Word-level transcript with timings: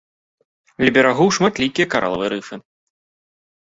Ля 0.83 0.89
берагоў 0.95 1.29
шматлікія 1.37 1.87
каралавыя 1.93 2.29
рыфы. 2.37 2.55